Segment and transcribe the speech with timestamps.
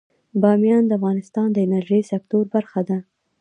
[0.41, 2.97] بامیان د افغانستان د انرژۍ سکتور برخه ده.